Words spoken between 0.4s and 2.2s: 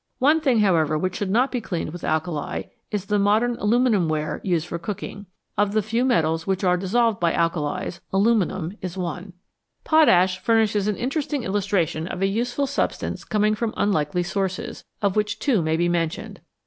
thing, however, which should not be cleaned with